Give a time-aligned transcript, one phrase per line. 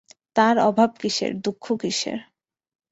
[0.35, 2.19] তার অভাব কিসের, দুঃখ কিসের?